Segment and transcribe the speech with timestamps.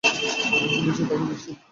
[0.83, 1.57] নিশ্চিত থাকো নিশ্চিত।